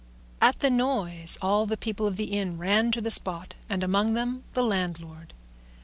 At 0.41 0.61
the 0.61 0.71
noise 0.71 1.37
all 1.43 1.67
the 1.67 1.77
people 1.77 2.07
of 2.07 2.17
the 2.17 2.31
inn 2.33 2.57
ran 2.57 2.91
to 2.93 3.01
the 3.01 3.11
spot, 3.11 3.53
and 3.69 3.83
among 3.83 4.13
them 4.15 4.43
the 4.53 4.63
landlord. 4.63 5.35